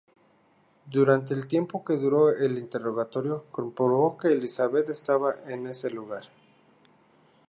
[0.87, 6.23] Durante el tiempo que duró el interrogatorio, comprobó que Elisabeth estaba en ese lugar.